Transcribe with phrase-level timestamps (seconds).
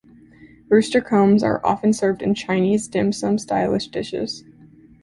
[0.67, 4.43] Rooster combs are often served in Chinese dim sum style dishes.